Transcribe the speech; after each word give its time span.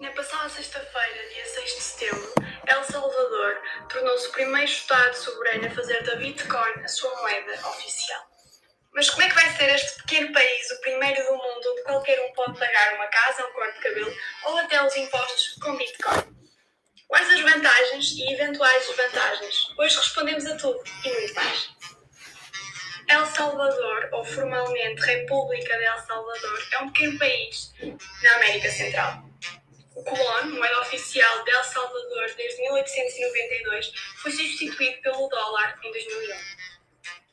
Na 0.00 0.10
passada 0.10 0.48
sexta-feira, 0.48 1.28
dia 1.28 1.46
6 1.46 1.74
de 1.74 1.80
setembro, 1.80 2.34
El 2.66 2.84
Salvador 2.84 3.62
tornou-se 3.88 4.26
o 4.26 4.32
primeiro 4.32 4.68
Estado 4.68 5.14
soberano 5.14 5.66
a 5.66 5.70
fazer 5.70 6.02
da 6.02 6.16
Bitcoin 6.16 6.82
a 6.82 6.88
sua 6.88 7.14
moeda 7.20 7.52
oficial. 7.68 8.22
Mas 8.92 9.08
como 9.08 9.22
é 9.22 9.28
que 9.28 9.34
vai 9.34 9.48
ser 9.56 9.70
este 9.70 10.02
pequeno 10.02 10.32
país 10.32 10.70
o 10.70 10.80
primeiro 10.80 11.22
do 11.24 11.32
mundo 11.32 11.72
onde 11.72 11.82
qualquer 11.84 12.20
um 12.20 12.32
pode 12.32 12.58
pagar 12.58 12.94
uma 12.94 13.06
casa, 13.06 13.46
um 13.46 13.52
corte 13.52 13.74
de 13.74 13.80
cabelo 13.80 14.14
ou 14.44 14.58
até 14.58 14.84
os 14.84 14.96
impostos 14.96 15.56
com 15.62 15.76
Bitcoin? 15.76 16.36
Quais 17.06 17.30
as 17.30 17.40
vantagens 17.40 18.12
e 18.12 18.32
eventuais 18.32 18.86
desvantagens? 18.86 19.68
Hoje 19.78 19.96
respondemos 19.96 20.46
a 20.46 20.56
tudo 20.56 20.82
e 21.04 21.08
muito 21.08 21.34
mais. 21.34 21.70
El 23.08 23.26
Salvador, 23.26 24.08
ou 24.12 24.24
formalmente 24.24 25.02
República 25.02 25.76
de 25.76 25.84
El 25.84 25.98
Salvador, 25.98 26.68
é 26.72 26.78
um 26.78 26.90
pequeno 26.90 27.18
país 27.18 27.72
na 28.22 28.34
América 28.36 28.70
Central. 28.70 29.22
O 30.02 30.04
colón, 30.04 30.50
moeda 30.58 30.80
oficial 30.80 31.44
de 31.44 31.52
El 31.52 31.62
Salvador 31.62 32.34
desde 32.34 32.60
1892, 32.60 33.92
foi 34.20 34.32
substituído 34.32 35.00
pelo 35.00 35.28
dólar 35.28 35.78
em 35.80 35.92
2001. 35.92 36.34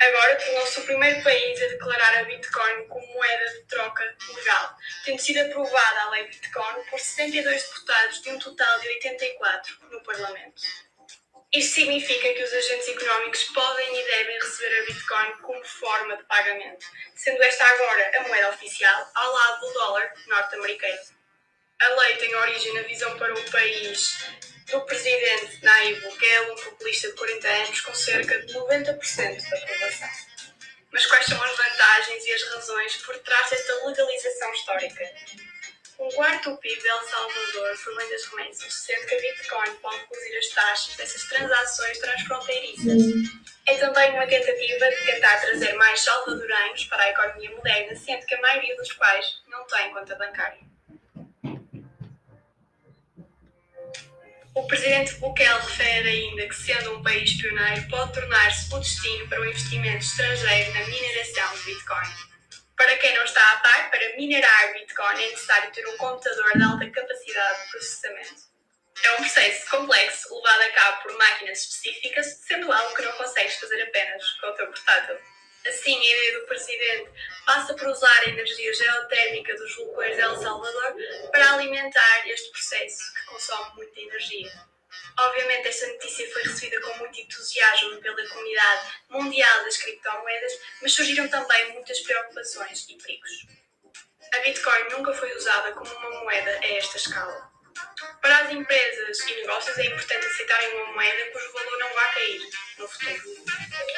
Agora 0.00 0.36
tornou-se 0.36 0.80
o 0.80 0.84
primeiro 0.84 1.22
país 1.22 1.62
a 1.62 1.66
declarar 1.66 2.20
a 2.20 2.24
Bitcoin 2.24 2.88
como 2.88 3.06
moeda 3.12 3.52
de 3.52 3.64
troca 3.66 4.16
legal, 4.34 4.76
tendo 5.04 5.20
sido 5.20 5.40
aprovada 5.40 6.00
a 6.04 6.10
lei 6.10 6.24
Bitcoin 6.24 6.84
por 6.88 6.98
72 6.98 7.62
deputados 7.64 8.22
de 8.22 8.30
um 8.30 8.38
total 8.38 8.80
de 8.80 8.88
84 8.88 9.78
no 9.90 10.02
Parlamento. 10.02 10.62
Isto 11.52 11.74
significa 11.74 12.32
que 12.32 12.44
os 12.44 12.52
agentes 12.52 12.88
económicos 12.88 13.44
podem 13.44 14.00
e 14.00 14.06
devem 14.06 14.38
receber 14.38 14.80
a 14.80 14.86
Bitcoin 14.86 15.32
como 15.42 15.64
forma 15.64 16.16
de 16.16 16.24
pagamento, 16.24 16.86
sendo 17.14 17.42
esta 17.42 17.62
agora 17.62 18.20
a 18.20 18.28
moeda 18.28 18.48
oficial 18.48 19.10
ao 19.14 19.32
lado 19.34 19.60
do 19.60 19.72
dólar 19.74 20.14
norte-americano. 20.28 21.23
A 21.80 21.88
lei 21.88 22.16
tem 22.16 22.34
origem 22.34 22.74
na 22.74 22.82
visão 22.82 23.18
para 23.18 23.34
o 23.34 23.50
país 23.50 24.24
do 24.70 24.80
presidente 24.82 25.62
Nayib 25.62 26.00
Bukele, 26.00 26.50
um 26.50 26.56
populista 26.56 27.08
de 27.08 27.14
40 27.14 27.48
anos 27.48 27.80
com 27.80 27.94
cerca 27.94 28.38
de 28.40 28.54
90% 28.54 29.50
da 29.50 29.58
aprovação. 29.58 30.08
Mas 30.92 31.06
quais 31.06 31.26
são 31.26 31.42
as 31.42 31.56
vantagens 31.56 32.24
e 32.24 32.32
as 32.32 32.42
razões 32.54 32.96
por 32.98 33.18
trás 33.18 33.50
desta 33.50 33.86
legalização 33.86 34.52
histórica? 34.54 35.10
Um 35.98 36.08
quarto 36.10 36.50
do 36.50 36.56
PIB 36.58 36.80
de 36.80 36.88
El 36.88 37.02
Salvador 37.02 37.78
provém 37.82 38.10
das 38.10 38.24
remessas, 38.26 38.74
sendo 38.74 39.06
que 39.06 39.14
a 39.14 39.20
Bitcoin 39.20 39.76
pode 39.76 39.98
reduzir 39.98 40.38
as 40.38 40.48
taxas 40.48 40.96
dessas 40.96 41.22
transações 41.24 41.98
transfronteiriças. 41.98 43.02
É 43.66 43.76
também 43.76 44.10
uma 44.12 44.26
tentativa 44.26 44.90
de 44.90 45.04
tentar 45.04 45.40
trazer 45.40 45.72
mais 45.74 46.00
salvadoranos 46.00 46.84
para 46.84 47.02
a 47.02 47.10
economia 47.10 47.50
moderna, 47.50 47.96
sendo 47.96 48.26
que 48.26 48.34
a 48.34 48.40
maioria 48.40 48.76
dos 48.76 48.92
quais 48.92 49.42
não 49.48 49.64
tem 49.66 49.92
conta 49.92 50.16
bancária. 50.16 50.73
O 54.54 54.64
presidente 54.68 55.14
Bukele 55.14 55.48
refere 55.48 56.08
ainda 56.08 56.46
que, 56.46 56.54
sendo 56.54 56.94
um 56.94 57.02
país 57.02 57.32
pioneiro, 57.40 57.88
pode 57.88 58.12
tornar-se 58.12 58.72
o 58.72 58.78
destino 58.78 59.28
para 59.28 59.40
o 59.40 59.46
investimento 59.46 60.04
estrangeiro 60.04 60.72
na 60.74 60.86
mineração 60.86 61.56
de 61.56 61.64
Bitcoin. 61.64 62.08
Para 62.76 62.96
quem 62.98 63.16
não 63.16 63.24
está 63.24 63.52
a 63.52 63.56
par, 63.56 63.90
para 63.90 64.16
minerar 64.16 64.72
Bitcoin 64.74 65.24
é 65.24 65.30
necessário 65.30 65.72
ter 65.72 65.84
um 65.88 65.96
computador 65.96 66.52
de 66.56 66.62
alta 66.62 66.88
capacidade 66.88 67.64
de 67.64 67.70
processamento. 67.72 68.34
É 69.02 69.12
um 69.14 69.16
processo 69.16 69.70
complexo 69.70 70.34
levado 70.36 70.62
a 70.62 70.70
cabo 70.70 71.02
por 71.02 71.18
máquinas 71.18 71.58
específicas, 71.58 72.26
sendo 72.46 72.70
algo 72.70 72.94
que 72.94 73.02
não 73.02 73.12
consegues 73.12 73.56
fazer 73.56 73.82
apenas 73.82 74.24
com 74.40 74.46
o 74.46 74.52
teu 74.52 74.66
portátil. 74.68 75.18
Assim, 75.66 75.96
a 75.96 76.10
ideia 76.10 76.40
do 76.40 76.46
presidente 76.46 77.10
passa 77.46 77.74
por 77.74 77.88
usar 77.88 78.20
a 78.20 78.28
energia 78.28 78.72
geotérmica 78.72 79.56
dos 79.56 79.74
vulcões 79.76 80.14
de 80.14 80.22
El 80.22 80.36
Salvador 80.36 80.94
para 81.30 81.54
alimentar 81.54 82.28
este 82.28 82.50
processo 82.50 83.14
que 83.14 83.24
consome 83.24 83.74
muita 83.76 84.00
energia. 84.00 84.52
Obviamente, 85.18 85.68
esta 85.68 85.86
notícia 85.86 86.30
foi 86.32 86.42
recebida 86.42 86.80
com 86.80 86.98
muito 86.98 87.20
entusiasmo 87.20 88.00
pela 88.00 88.28
comunidade 88.28 88.92
mundial 89.08 89.64
das 89.64 89.76
criptomoedas, 89.76 90.52
mas 90.82 90.92
surgiram 90.92 91.28
também 91.28 91.72
muitas 91.72 92.00
preocupações 92.00 92.86
e 92.88 92.96
perigos. 92.96 93.46
A 94.34 94.38
Bitcoin 94.40 94.88
nunca 94.90 95.14
foi 95.14 95.34
usada 95.36 95.72
como 95.72 95.92
uma 95.94 96.24
moeda 96.24 96.50
a 96.50 96.66
esta 96.72 96.96
escala. 96.96 97.54
Para 98.20 98.38
as 98.38 98.50
empresas 98.52 99.20
e 99.20 99.34
negócios 99.36 99.78
é 99.78 99.86
importante 99.86 100.26
aceitarem 100.26 100.74
uma 100.74 100.92
moeda 100.92 101.30
cujo 101.30 101.52
valor 101.52 101.78
não 101.78 101.94
vá 101.94 102.04
cair 102.12 102.42
no 102.78 102.88
futuro. 102.88 103.44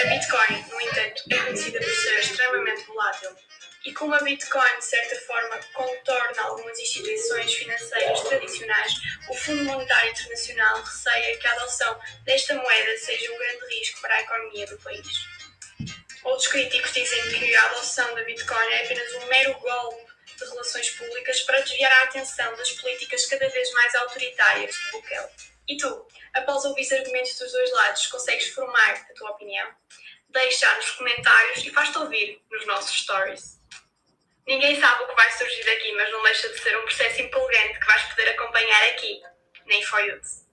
A 0.00 0.04
Bitcoin, 0.06 0.64
no 0.70 0.80
entanto, 0.80 1.22
é 1.30 1.36
conhecida 1.36 1.78
por 1.78 1.90
ser 1.90 2.20
extremamente 2.20 2.84
volátil. 2.86 3.36
E 3.84 3.92
como 3.92 4.14
a 4.14 4.20
Bitcoin, 4.22 4.78
de 4.78 4.84
certa 4.86 5.14
forma, 5.26 5.60
contorna 5.74 6.42
algumas 6.42 6.78
instituições 6.78 7.52
financeiras 7.52 8.20
tradicionais, 8.20 8.94
o 9.28 9.34
Fundo 9.34 9.64
Monetário 9.64 10.10
Internacional 10.10 10.82
receia 10.82 11.36
que 11.36 11.46
a 11.46 11.52
adoção 11.52 12.00
desta 12.24 12.54
moeda 12.54 12.96
seja 12.96 13.30
um 13.30 13.36
grande 13.36 13.78
risco 13.78 14.00
para 14.00 14.14
a 14.14 14.22
economia 14.22 14.66
do 14.68 14.78
país. 14.78 15.06
Outros 16.24 16.48
críticos 16.48 16.94
dizem 16.94 17.38
que 17.38 17.54
a 17.54 17.66
adoção 17.66 18.14
da 18.14 18.22
Bitcoin 18.24 18.72
é 18.72 18.84
apenas 18.84 19.12
um 19.16 19.26
mero 19.26 19.52
golpe 19.58 20.12
de 20.34 20.44
relações 20.46 20.88
públicas 20.92 21.42
para 21.42 21.60
desviar 21.60 21.92
a 21.92 22.04
atenção 22.04 22.56
das 22.56 22.72
políticas 22.72 23.26
cada 23.26 23.46
vez 23.50 23.70
mais 23.72 23.94
autoritárias 23.96 24.74
de 24.74 24.92
Bukele. 24.92 25.28
E 25.70 25.76
tu, 25.76 26.08
após 26.34 26.64
ouvir 26.64 26.82
os 26.82 26.90
argumentos 26.90 27.38
dos 27.38 27.52
dois 27.52 27.70
lados, 27.70 28.06
consegues 28.08 28.48
formar 28.48 29.06
a 29.08 29.14
tua 29.14 29.30
opinião? 29.30 29.68
Deixa 30.32 30.74
nos 30.76 30.90
comentários 30.92 31.64
e 31.64 31.70
faz-te 31.70 31.98
ouvir 31.98 32.40
nos 32.50 32.64
nossos 32.66 33.00
stories. 33.00 33.58
Ninguém 34.46 34.80
sabe 34.80 35.02
o 35.02 35.08
que 35.08 35.14
vai 35.14 35.30
surgir 35.32 35.64
daqui, 35.64 35.92
mas 35.92 36.10
não 36.12 36.22
deixa 36.22 36.48
de 36.48 36.58
ser 36.60 36.78
um 36.78 36.84
processo 36.84 37.20
empolgante 37.20 37.80
que 37.80 37.86
vais 37.86 38.02
poder 38.04 38.28
acompanhar 38.28 38.88
aqui, 38.90 39.20
na 39.66 39.74
InfoYouth. 39.74 40.48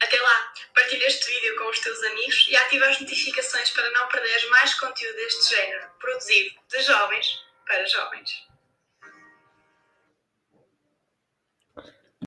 Até 0.00 0.20
lá, 0.20 0.52
partilha 0.74 1.06
este 1.06 1.26
vídeo 1.26 1.56
com 1.56 1.68
os 1.68 1.80
teus 1.80 2.02
amigos 2.04 2.46
e 2.48 2.56
ativa 2.56 2.86
as 2.86 3.00
notificações 3.00 3.70
para 3.70 3.90
não 3.90 4.08
perderes 4.08 4.48
mais 4.50 4.74
conteúdo 4.74 5.16
deste 5.16 5.56
género, 5.56 5.90
produzido 5.98 6.60
de 6.68 6.82
jovens 6.82 7.26
para 7.66 7.84
jovens. 7.86 8.45